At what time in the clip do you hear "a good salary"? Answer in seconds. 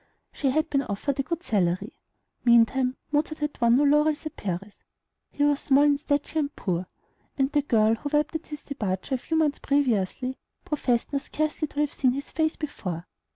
1.19-1.93